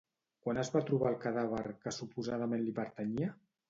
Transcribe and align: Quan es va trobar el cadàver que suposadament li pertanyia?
Quan 0.47 0.59
es 0.61 0.71
va 0.77 0.81
trobar 0.87 1.13
el 1.15 1.19
cadàver 1.27 1.63
que 1.87 1.97
suposadament 2.01 2.69
li 2.69 2.79
pertanyia? 2.83 3.35